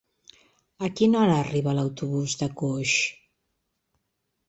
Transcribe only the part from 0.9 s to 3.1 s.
quina hora arriba l'autobús de Coix?